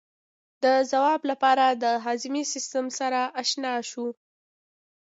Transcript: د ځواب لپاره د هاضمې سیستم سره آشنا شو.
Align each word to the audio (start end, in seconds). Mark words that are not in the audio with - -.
د 0.63 0.65
ځواب 0.91 1.21
لپاره 1.31 1.65
د 1.83 1.85
هاضمې 2.05 2.43
سیستم 2.53 2.85
سره 2.99 3.19
آشنا 3.41 3.73
شو. 3.89 4.07